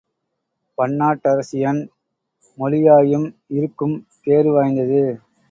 [0.77, 1.81] பன்னாட்டரசியன்
[2.57, 3.27] மொழியாயும்,
[3.49, 5.03] இருக்கும் பேறு வாய்ந்தது.